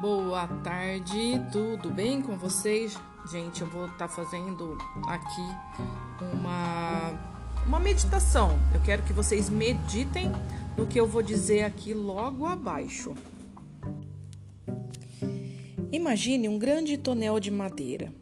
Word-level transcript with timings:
Boa 0.00 0.46
tarde, 0.62 1.44
tudo 1.50 1.90
bem 1.90 2.22
com 2.22 2.36
vocês? 2.36 2.96
Gente, 3.32 3.62
eu 3.62 3.66
vou 3.66 3.86
estar 3.86 4.06
tá 4.06 4.08
fazendo 4.08 4.78
aqui 5.08 5.42
uma, 6.34 7.10
uma 7.66 7.80
meditação. 7.80 8.56
Eu 8.72 8.80
quero 8.80 9.02
que 9.02 9.12
vocês 9.12 9.50
meditem 9.50 10.30
no 10.76 10.86
que 10.86 11.00
eu 11.00 11.04
vou 11.04 11.20
dizer 11.20 11.64
aqui 11.64 11.92
logo 11.94 12.46
abaixo. 12.46 13.12
Imagine 15.90 16.48
um 16.48 16.60
grande 16.60 16.96
tonel 16.96 17.40
de 17.40 17.50
madeira, 17.50 18.12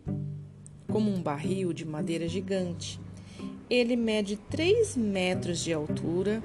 como 0.91 1.13
um 1.13 1.21
barril 1.21 1.75
de 1.75 1.85
madeira 1.85 2.27
gigante. 2.27 2.99
Ele 3.69 3.97
mede 3.97 4.39
3 4.49 4.97
metros 4.97 5.59
de 5.59 5.75
altura 5.75 6.43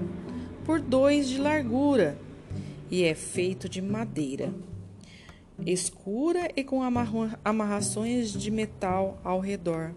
por 0.62 0.78
2 0.78 1.26
de 1.26 1.38
largura 1.38 2.18
e 2.90 3.02
é 3.02 3.14
feito 3.14 3.66
de 3.66 3.80
madeira 3.80 4.52
escura 5.66 6.50
e 6.56 6.64
com 6.64 6.82
amarrações 7.44 8.32
de 8.32 8.50
metal 8.50 9.20
ao 9.22 9.40
redor. 9.40 9.92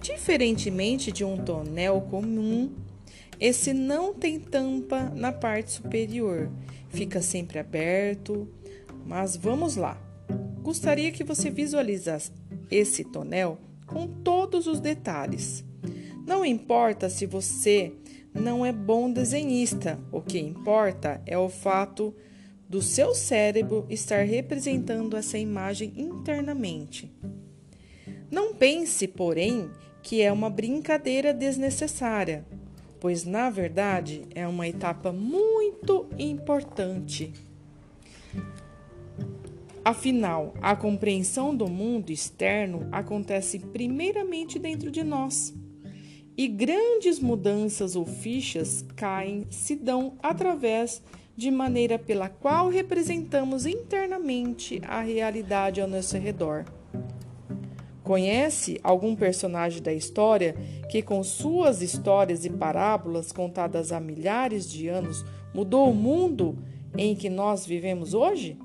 Diferentemente 0.00 1.10
de 1.10 1.24
um 1.24 1.36
tonel 1.36 2.00
comum, 2.02 2.72
esse 3.40 3.72
não 3.72 4.14
tem 4.14 4.38
tampa 4.38 5.12
na 5.14 5.32
parte 5.32 5.72
superior, 5.72 6.50
fica 6.88 7.22
sempre 7.22 7.58
aberto. 7.58 8.48
Mas 9.06 9.36
vamos 9.36 9.76
lá. 9.76 9.96
Gostaria 10.62 11.10
que 11.10 11.24
você 11.24 11.48
visualizasse 11.50 12.30
esse 12.70 13.04
tonel 13.04 13.58
com 13.86 14.06
todos 14.06 14.66
os 14.66 14.80
detalhes. 14.80 15.64
Não 16.26 16.44
importa 16.44 17.08
se 17.08 17.24
você 17.24 17.92
não 18.34 18.64
é 18.66 18.70
bom 18.70 19.10
desenhista, 19.10 19.98
o 20.12 20.20
que 20.20 20.38
importa 20.38 21.22
é 21.24 21.38
o 21.38 21.48
fato 21.48 22.14
do 22.68 22.82
seu 22.82 23.14
cérebro 23.14 23.86
estar 23.88 24.24
representando 24.24 25.16
essa 25.16 25.38
imagem 25.38 25.92
internamente. 25.96 27.10
Não 28.30 28.54
pense, 28.54 29.08
porém, 29.08 29.70
que 30.02 30.20
é 30.20 30.30
uma 30.30 30.50
brincadeira 30.50 31.32
desnecessária, 31.32 32.44
pois 33.00 33.24
na 33.24 33.48
verdade 33.48 34.22
é 34.34 34.46
uma 34.46 34.68
etapa 34.68 35.10
muito 35.12 36.06
importante. 36.18 37.32
Afinal, 39.82 40.52
a 40.60 40.76
compreensão 40.76 41.56
do 41.56 41.66
mundo 41.66 42.10
externo 42.10 42.86
acontece 42.92 43.58
primeiramente 43.58 44.58
dentro 44.58 44.90
de 44.90 45.02
nós. 45.02 45.54
E 46.36 46.46
grandes 46.46 47.18
mudanças 47.18 47.96
ou 47.96 48.04
fichas 48.04 48.84
caem 48.94 49.46
se 49.50 49.74
dão 49.74 50.18
através 50.22 51.02
de 51.38 51.52
maneira 51.52 52.00
pela 52.00 52.28
qual 52.28 52.68
representamos 52.68 53.64
internamente 53.64 54.82
a 54.84 55.00
realidade 55.00 55.80
ao 55.80 55.86
nosso 55.86 56.18
redor. 56.18 56.64
Conhece 58.02 58.80
algum 58.82 59.14
personagem 59.14 59.80
da 59.80 59.92
história 59.92 60.56
que, 60.90 61.00
com 61.00 61.22
suas 61.22 61.80
histórias 61.80 62.44
e 62.44 62.50
parábolas 62.50 63.30
contadas 63.30 63.92
há 63.92 64.00
milhares 64.00 64.68
de 64.68 64.88
anos, 64.88 65.24
mudou 65.54 65.88
o 65.88 65.94
mundo 65.94 66.58
em 66.96 67.14
que 67.14 67.30
nós 67.30 67.64
vivemos 67.64 68.14
hoje? 68.14 68.58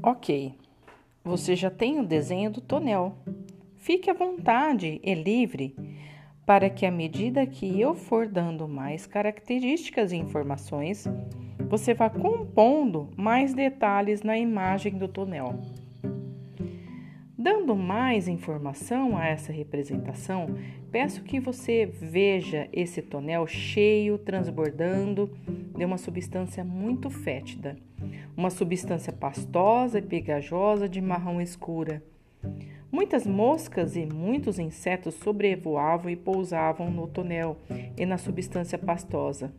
Ok, 0.00 0.54
você 1.24 1.56
já 1.56 1.70
tem 1.70 1.98
o 1.98 2.06
desenho 2.06 2.52
do 2.52 2.60
tonel. 2.60 3.16
Fique 3.76 4.08
à 4.08 4.14
vontade 4.14 5.00
e 5.02 5.12
livre 5.12 5.74
para 6.46 6.70
que, 6.70 6.86
à 6.86 6.90
medida 6.90 7.44
que 7.44 7.80
eu 7.80 7.96
for 7.96 8.28
dando 8.28 8.68
mais 8.68 9.06
características 9.06 10.12
e 10.12 10.16
informações, 10.16 11.04
você 11.68 11.94
vá 11.94 12.08
compondo 12.08 13.10
mais 13.16 13.54
detalhes 13.54 14.22
na 14.22 14.38
imagem 14.38 14.96
do 14.96 15.08
tonel. 15.08 15.58
Dando 17.36 17.74
mais 17.74 18.28
informação 18.28 19.16
a 19.16 19.26
essa 19.26 19.52
representação, 19.52 20.46
peço 20.92 21.24
que 21.24 21.40
você 21.40 21.86
veja 21.86 22.68
esse 22.72 23.02
tonel 23.02 23.48
cheio, 23.48 24.16
transbordando 24.16 25.28
de 25.76 25.84
uma 25.84 25.98
substância 25.98 26.62
muito 26.62 27.10
fétida 27.10 27.76
uma 28.36 28.50
substância 28.50 29.12
pastosa 29.12 29.98
e 29.98 30.02
pegajosa 30.02 30.88
de 30.88 31.00
marrom 31.00 31.40
escura. 31.40 32.02
Muitas 32.90 33.26
moscas 33.26 33.96
e 33.96 34.06
muitos 34.06 34.58
insetos 34.58 35.14
sobrevoavam 35.14 36.10
e 36.10 36.16
pousavam 36.16 36.90
no 36.90 37.06
tonel 37.06 37.56
e 37.96 38.06
na 38.06 38.16
substância 38.16 38.78
pastosa. 38.78 39.52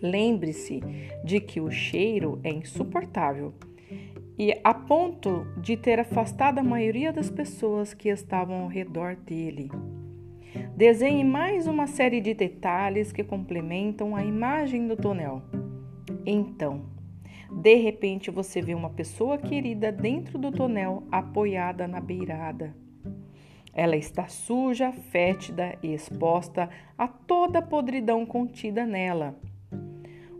Lembre-se 0.00 0.80
de 1.24 1.40
que 1.40 1.60
o 1.60 1.70
cheiro 1.70 2.38
é 2.44 2.50
insuportável 2.50 3.52
e 4.38 4.56
a 4.62 4.72
ponto 4.72 5.44
de 5.56 5.76
ter 5.76 5.98
afastado 5.98 6.60
a 6.60 6.62
maioria 6.62 7.12
das 7.12 7.28
pessoas 7.28 7.92
que 7.92 8.08
estavam 8.08 8.62
ao 8.62 8.68
redor 8.68 9.16
dele. 9.16 9.68
Desenhe 10.76 11.24
mais 11.24 11.66
uma 11.66 11.88
série 11.88 12.20
de 12.20 12.34
detalhes 12.34 13.10
que 13.10 13.24
complementam 13.24 14.14
a 14.14 14.24
imagem 14.24 14.86
do 14.86 14.96
tonel. 14.96 15.42
Então, 16.24 16.84
de 17.60 17.74
repente 17.74 18.30
você 18.30 18.62
vê 18.62 18.72
uma 18.72 18.90
pessoa 18.90 19.36
querida 19.36 19.90
dentro 19.90 20.38
do 20.38 20.52
tonel, 20.52 21.02
apoiada 21.10 21.88
na 21.88 22.00
beirada. 22.00 22.72
Ela 23.74 23.96
está 23.96 24.28
suja, 24.28 24.92
fétida 24.92 25.76
e 25.82 25.92
exposta 25.92 26.70
a 26.96 27.08
toda 27.08 27.58
a 27.58 27.62
podridão 27.62 28.24
contida 28.24 28.86
nela. 28.86 29.36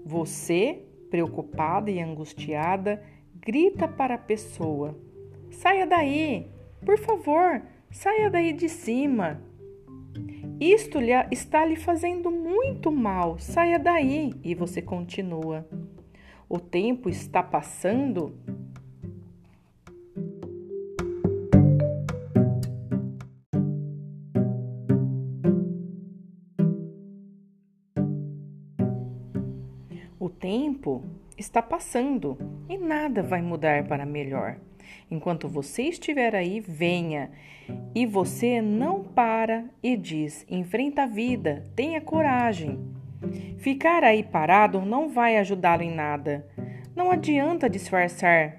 Você, 0.05 0.85
preocupada 1.11 1.91
e 1.91 2.01
angustiada, 2.01 3.03
grita 3.35 3.89
para 3.89 4.15
a 4.15 4.19
pessoa: 4.19 4.97
Saia 5.51 5.87
daí! 5.87 6.47
Por 6.87 6.99
favor, 6.99 7.63
saia 7.91 8.31
daí 8.31 8.53
de 8.53 8.69
cima! 8.69 9.43
Isto 10.61 10.99
está 11.33 11.65
lhe 11.65 11.77
fazendo 11.77 12.31
muito 12.31 12.93
mal, 12.93 13.39
saia 13.39 13.79
daí! 13.79 14.33
E 14.45 14.55
você 14.55 14.81
continua. 14.81 15.67
O 16.51 16.59
tempo 16.59 17.11
está 17.11 17.43
passando? 17.43 18.35
O 30.19 30.31
tempo 30.31 31.05
está 31.37 31.61
passando 31.61 32.39
e 32.67 32.79
nada 32.79 33.23
vai 33.23 33.43
mudar 33.43 33.87
para 33.87 34.07
melhor. 34.07 34.59
Enquanto 35.11 35.47
você 35.49 35.83
estiver 35.83 36.35
aí, 36.35 36.61
venha. 36.61 37.31
E 37.95 38.07
você 38.07 38.63
não 38.63 39.05
para 39.05 39.67
e 39.83 39.99
diz: 39.99 40.47
enfrenta 40.49 41.03
a 41.03 41.07
vida, 41.07 41.67
tenha 41.77 42.01
coragem. 42.01 42.98
Ficar 43.59 44.05
aí 44.05 44.23
parado 44.23 44.81
não 44.81 45.09
vai 45.09 45.37
ajudá-lo 45.37 45.83
em 45.83 45.95
nada. 45.95 46.47
Não 46.95 47.11
adianta 47.11 47.69
disfarçar. 47.69 48.57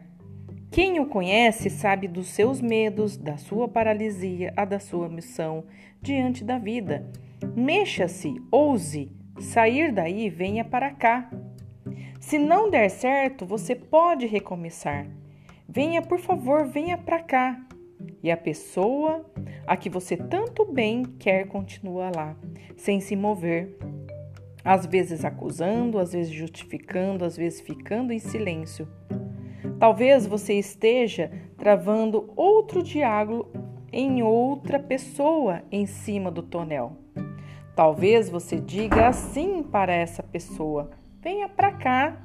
Quem 0.72 1.00
o 1.00 1.06
conhece 1.06 1.70
sabe 1.70 2.08
dos 2.08 2.28
seus 2.28 2.62
medos, 2.62 3.18
da 3.18 3.38
sua 3.38 3.68
paralisia, 3.68 4.54
a 4.56 4.66
da 4.66 4.80
sua 4.80 5.10
missão 5.10 5.64
diante 6.02 6.44
da 6.44 6.58
vida. 6.58 7.10
Mexa-se, 7.56 8.36
ouse, 8.52 9.12
sair 9.40 9.92
daí, 9.92 10.30
venha 10.30 10.64
para 10.64 10.92
cá. 10.92 11.30
Se 12.20 12.38
não 12.38 12.70
der 12.70 12.90
certo, 12.90 13.46
você 13.46 13.74
pode 13.74 14.28
recomeçar. 14.28 15.08
Venha, 15.68 16.02
por 16.02 16.20
favor, 16.20 16.68
venha 16.68 16.98
para 16.98 17.20
cá. 17.20 17.60
E 18.22 18.30
a 18.30 18.38
pessoa 18.38 19.26
a 19.66 19.76
que 19.76 19.90
você 19.90 20.16
tanto 20.16 20.66
bem 20.66 21.04
quer 21.04 21.48
continua 21.48 22.12
lá, 22.14 22.36
sem 22.78 23.00
se 23.00 23.16
mover 23.16 23.78
às 24.64 24.86
vezes 24.86 25.24
acusando, 25.24 26.00
às 26.00 26.14
vezes 26.14 26.32
justificando, 26.32 27.26
às 27.26 27.38
vezes 27.38 27.62
ficando 27.62 28.12
em 28.12 28.20
silêncio. 28.20 28.88
Talvez 29.80 30.26
você 30.26 30.56
esteja 30.56 31.32
travando 31.58 32.32
outro 32.36 32.84
diálogo 32.84 33.50
em 33.92 34.22
outra 34.22 34.78
pessoa 34.80 35.64
em 35.72 35.86
cima 35.86 36.30
do 36.30 36.44
tonel. 36.44 36.98
Talvez 37.76 38.30
você 38.30 38.60
diga 38.60 39.08
assim 39.08 39.64
para 39.64 39.94
essa 39.94 40.22
pessoa: 40.22 40.92
venha 41.22 41.48
para 41.48 41.72
cá. 41.72 42.22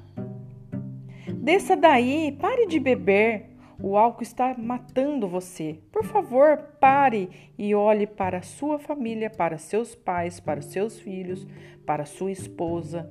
Desça 1.33 1.77
daí, 1.77 2.33
pare 2.41 2.67
de 2.67 2.81
beber. 2.81 3.54
O 3.81 3.97
álcool 3.97 4.23
está 4.23 4.55
matando 4.57 5.29
você. 5.29 5.79
Por 5.91 6.05
favor, 6.05 6.57
pare 6.81 7.29
e 7.59 7.75
olhe 7.75 8.07
para 8.07 8.43
sua 8.43 8.79
família, 8.79 9.29
para 9.29 9.59
seus 9.59 9.95
pais, 9.95 10.41
para 10.41 10.61
seus 10.61 10.99
filhos, 11.01 11.47
para 11.85 12.05
sua 12.05 12.31
esposa. 12.31 13.11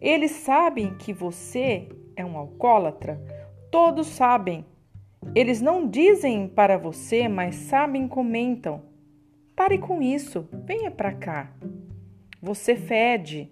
Eles 0.00 0.32
sabem 0.32 0.94
que 0.98 1.12
você 1.12 1.88
é 2.16 2.24
um 2.24 2.36
alcoólatra? 2.36 3.20
Todos 3.70 4.06
sabem. 4.08 4.64
Eles 5.34 5.60
não 5.60 5.88
dizem 5.88 6.46
para 6.46 6.76
você, 6.76 7.28
mas 7.28 7.54
sabem, 7.54 8.06
comentam. 8.06 8.82
Pare 9.56 9.78
com 9.78 10.02
isso, 10.02 10.48
venha 10.52 10.90
para 10.90 11.12
cá. 11.12 11.52
Você 12.42 12.76
fede. 12.76 13.50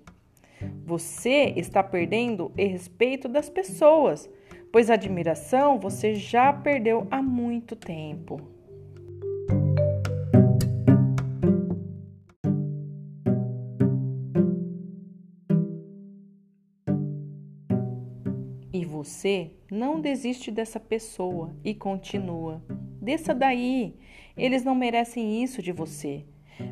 Você 0.85 1.55
está 1.57 1.83
perdendo 1.83 2.47
o 2.47 2.53
respeito 2.57 3.29
das 3.29 3.49
pessoas, 3.49 4.29
pois 4.73 4.89
admiração 4.89 5.79
você 5.79 6.15
já 6.15 6.51
perdeu 6.51 7.07
há 7.11 7.23
muito 7.23 7.77
tempo. 7.77 8.41
E 18.73 18.87
você 18.87 19.51
não 19.71 20.01
desiste 20.01 20.51
dessa 20.51 20.81
pessoa 20.81 21.55
e 21.63 21.75
continua. 21.75 22.63
Desça 23.01 23.35
daí. 23.35 23.95
Eles 24.35 24.65
não 24.65 24.75
merecem 24.75 25.43
isso 25.43 25.61
de 25.61 25.71
você. 25.71 26.25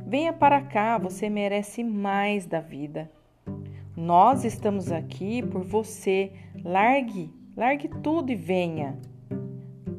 Venha 0.07 0.33
para 0.33 0.63
cá, 0.63 0.97
você 0.97 1.29
merece 1.29 1.85
mais 1.85 2.47
da 2.47 2.61
vida. 2.61 3.11
Nós 3.95 4.45
estamos 4.47 4.91
aqui 4.91 5.43
por 5.43 5.63
você. 5.63 6.33
Largue, 6.65 7.31
largue 7.61 7.89
tudo 7.89 8.33
e 8.33 8.35
venha. 8.35 8.99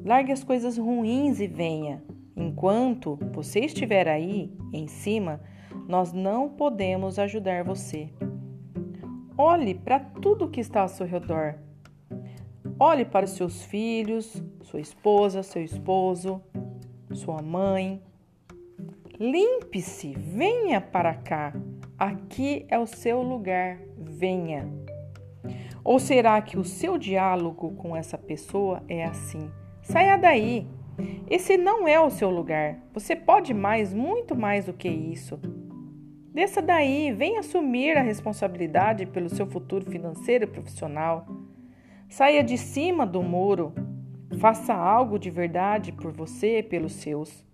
Largue 0.03 0.31
as 0.31 0.43
coisas 0.43 0.79
ruins 0.79 1.39
e 1.39 1.45
venha. 1.45 2.03
Enquanto 2.35 3.19
você 3.31 3.59
estiver 3.59 4.07
aí, 4.07 4.51
em 4.73 4.87
cima, 4.87 5.39
nós 5.87 6.11
não 6.11 6.49
podemos 6.49 7.19
ajudar 7.19 7.63
você. 7.63 8.09
Olhe 9.37 9.75
para 9.75 9.99
tudo 9.99 10.49
que 10.49 10.59
está 10.59 10.81
ao 10.81 10.89
seu 10.89 11.05
redor. 11.05 11.59
Olhe 12.79 13.05
para 13.05 13.25
os 13.25 13.31
seus 13.33 13.63
filhos, 13.63 14.43
sua 14.63 14.79
esposa, 14.79 15.43
seu 15.43 15.63
esposo, 15.63 16.41
sua 17.13 17.43
mãe. 17.43 18.01
Limpe-se, 19.19 20.15
venha 20.15 20.81
para 20.81 21.13
cá. 21.13 21.53
Aqui 21.95 22.65
é 22.69 22.79
o 22.79 22.87
seu 22.87 23.21
lugar, 23.21 23.77
venha. 23.99 24.80
Ou 25.83 25.99
será 25.99 26.41
que 26.41 26.57
o 26.57 26.63
seu 26.63 26.97
diálogo 26.97 27.71
com 27.75 27.95
essa 27.95 28.17
pessoa 28.17 28.83
é 28.87 29.03
assim? 29.03 29.51
Saia 29.81 30.17
daí. 30.17 30.67
Esse 31.29 31.57
não 31.57 31.87
é 31.87 31.99
o 31.99 32.09
seu 32.09 32.29
lugar. 32.29 32.77
Você 32.93 33.15
pode 33.15 33.53
mais, 33.53 33.93
muito 33.93 34.35
mais 34.35 34.65
do 34.65 34.73
que 34.73 34.87
isso. 34.87 35.39
Desça 36.33 36.61
daí, 36.61 37.11
venha 37.11 37.39
assumir 37.39 37.97
a 37.97 38.01
responsabilidade 38.01 39.05
pelo 39.05 39.29
seu 39.29 39.47
futuro 39.47 39.89
financeiro 39.89 40.45
e 40.45 40.47
profissional. 40.47 41.25
Saia 42.07 42.43
de 42.43 42.57
cima 42.57 43.05
do 43.05 43.21
muro. 43.23 43.73
Faça 44.39 44.73
algo 44.73 45.19
de 45.19 45.29
verdade 45.29 45.91
por 45.91 46.11
você 46.11 46.59
e 46.59 46.63
pelos 46.63 46.93
seus. 46.93 47.45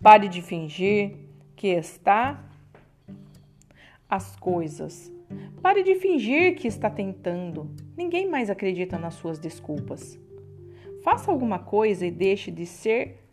Pare 0.00 0.28
de 0.28 0.40
fingir 0.40 1.18
que 1.56 1.68
está 1.68 2.44
as 4.08 4.36
coisas. 4.36 5.12
Pare 5.62 5.82
de 5.82 5.94
fingir 5.96 6.56
que 6.56 6.68
está 6.68 6.88
tentando. 6.88 7.70
Ninguém 7.96 8.28
mais 8.28 8.48
acredita 8.48 8.98
nas 8.98 9.14
suas 9.14 9.38
desculpas. 9.38 10.18
Faça 11.02 11.30
alguma 11.30 11.58
coisa 11.58 12.06
e 12.06 12.10
deixe 12.10 12.50
de 12.50 12.66
ser 12.66 13.24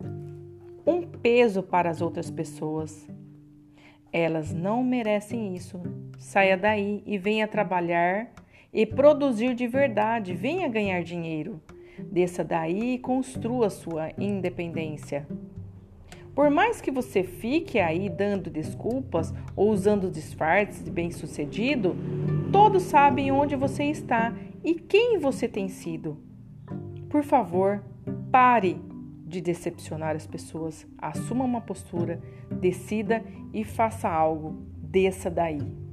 um 0.86 1.02
peso 1.02 1.64
para 1.64 1.90
as 1.90 2.02
outras 2.02 2.30
pessoas. 2.30 3.08
Elas 4.12 4.54
não 4.54 4.84
merecem 4.84 5.56
isso. 5.56 5.82
Saia 6.18 6.58
daí 6.58 7.04
e 7.06 7.18
venha 7.18 7.48
trabalhar 7.48 8.32
e 8.72 8.86
produzir 8.86 9.56
de 9.56 9.68
verdade, 9.68 10.34
venha 10.34 10.68
ganhar 10.68 11.04
dinheiro. 11.04 11.62
Desça 12.12 12.44
daí 12.44 12.96
e 12.96 13.00
construa 13.00 13.70
sua 13.70 14.12
independência. 14.18 15.26
Por 16.36 16.50
mais 16.50 16.82
que 16.82 16.92
você 16.92 17.24
fique 17.24 17.80
aí 17.80 18.10
dando 18.10 18.50
desculpas 18.50 19.34
ou 19.56 19.72
usando 19.72 20.12
disfarces 20.12 20.84
de 20.84 20.92
bem-sucedido, 20.92 21.96
todos 22.52 22.84
sabem 22.84 23.32
onde 23.32 23.56
você 23.56 23.86
está 23.86 24.36
e 24.62 24.76
quem 24.76 25.18
você 25.18 25.48
tem 25.48 25.70
sido. 25.70 26.18
Por 27.10 27.24
favor, 27.24 27.82
pare 28.30 28.78
de 29.26 29.40
decepcionar 29.40 30.14
as 30.14 30.28
pessoas. 30.28 30.86
Assuma 30.98 31.46
uma 31.46 31.62
postura, 31.62 32.22
decida 32.52 33.24
e 33.54 33.64
faça 33.64 34.10
algo. 34.10 34.58
Desça 34.78 35.30
daí. 35.30 35.85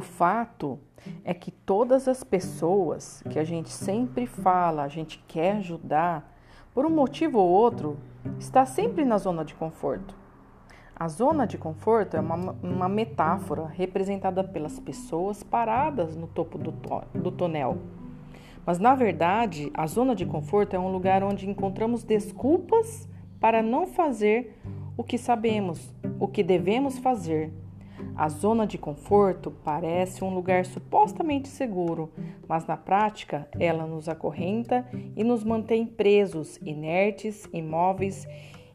O 0.00 0.02
fato 0.02 0.78
é 1.22 1.34
que 1.34 1.50
todas 1.50 2.08
as 2.08 2.24
pessoas 2.24 3.22
que 3.28 3.38
a 3.38 3.44
gente 3.44 3.68
sempre 3.68 4.24
fala, 4.24 4.82
a 4.82 4.88
gente 4.88 5.22
quer 5.28 5.56
ajudar, 5.56 6.34
por 6.72 6.86
um 6.86 6.88
motivo 6.88 7.38
ou 7.38 7.46
outro, 7.46 7.98
está 8.38 8.64
sempre 8.64 9.04
na 9.04 9.18
zona 9.18 9.44
de 9.44 9.54
conforto. 9.54 10.16
A 10.96 11.06
zona 11.06 11.46
de 11.46 11.58
conforto 11.58 12.16
é 12.16 12.20
uma, 12.20 12.56
uma 12.62 12.88
metáfora 12.88 13.66
representada 13.66 14.42
pelas 14.42 14.80
pessoas 14.80 15.42
paradas 15.42 16.16
no 16.16 16.26
topo 16.26 16.56
do, 16.56 16.72
to, 16.72 17.02
do 17.12 17.30
tonel. 17.30 17.76
Mas 18.64 18.78
na 18.78 18.94
verdade, 18.94 19.70
a 19.74 19.86
zona 19.86 20.14
de 20.14 20.24
conforto 20.24 20.74
é 20.74 20.78
um 20.78 20.90
lugar 20.90 21.22
onde 21.22 21.46
encontramos 21.46 22.02
desculpas 22.02 23.06
para 23.38 23.62
não 23.62 23.86
fazer 23.86 24.58
o 24.96 25.04
que 25.04 25.18
sabemos, 25.18 25.94
o 26.18 26.26
que 26.26 26.42
devemos 26.42 26.98
fazer, 26.98 27.52
a 28.16 28.28
zona 28.28 28.66
de 28.66 28.78
conforto 28.78 29.50
parece 29.64 30.22
um 30.24 30.34
lugar 30.34 30.64
supostamente 30.64 31.48
seguro, 31.48 32.10
mas 32.48 32.66
na 32.66 32.76
prática 32.76 33.48
ela 33.58 33.86
nos 33.86 34.08
acorrenta 34.08 34.86
e 35.16 35.24
nos 35.24 35.44
mantém 35.44 35.86
presos, 35.86 36.58
inertes, 36.62 37.48
imóveis, 37.52 38.26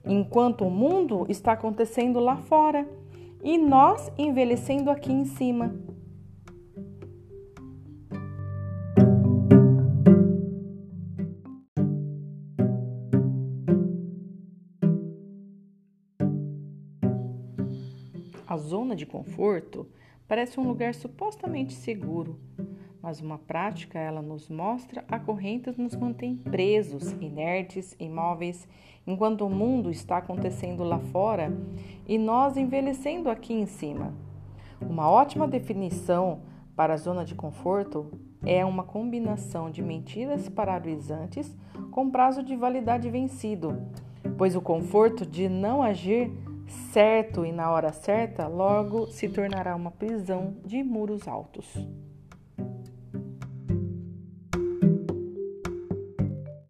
enquanto 0.06 0.66
o 0.66 0.72
mundo 0.72 1.26
está 1.30 1.54
acontecendo 1.54 2.20
lá 2.20 2.38
fora 2.38 2.88
e 3.44 3.58
nós 3.58 4.12
envelhecendo 4.18 4.90
aqui 4.90 5.12
em 5.12 5.26
cima. 5.26 5.76
Zona 18.76 18.94
de 18.94 19.06
conforto 19.06 19.88
parece 20.28 20.60
um 20.60 20.68
lugar 20.68 20.94
supostamente 20.94 21.72
seguro, 21.72 22.38
mas 23.02 23.22
uma 23.22 23.38
prática 23.38 23.98
ela 23.98 24.22
nos 24.22 24.50
mostra 24.50 25.06
a 25.08 25.18
corrente 25.18 25.72
nos 25.80 25.96
mantém 25.96 26.36
presos, 26.36 27.14
inertes, 27.22 27.96
imóveis, 27.98 28.68
enquanto 29.08 29.46
o 29.46 29.50
mundo 29.50 29.90
está 29.90 30.18
acontecendo 30.18 30.84
lá 30.84 31.00
fora 31.00 31.58
e 32.06 32.18
nós 32.18 32.58
envelhecendo 32.58 33.30
aqui 33.30 33.54
em 33.54 33.66
cima. 33.66 34.14
Uma 34.82 35.10
ótima 35.10 35.48
definição 35.48 36.42
para 36.76 36.96
a 36.96 36.98
zona 36.98 37.24
de 37.24 37.34
conforto 37.34 38.12
é 38.46 38.66
uma 38.66 38.84
combinação 38.84 39.72
de 39.72 39.82
mentiras 39.82 40.50
paralisantes 40.50 41.56
com 41.92 42.12
prazo 42.12 42.44
de 42.44 42.58
validade 42.58 43.10
vencido, 43.10 43.82
pois 44.38 44.54
o 44.54 44.60
conforto 44.60 45.26
de 45.26 45.48
não 45.48 45.82
agir 45.82 46.30
certo 46.92 47.46
e 47.46 47.52
na 47.52 47.70
hora 47.72 47.92
certa, 47.92 48.48
logo 48.48 49.08
se 49.08 49.30
tornará 49.30 49.76
uma 49.76 49.92
prisão 49.92 50.56
de 50.66 50.84
muros 50.84 51.28
altos. 51.28 51.66